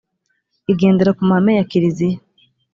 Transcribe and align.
igendera 0.71 1.15
ku 1.17 1.21
mahame 1.29 1.51
ya 1.57 1.67
kiriziya. 1.69 2.17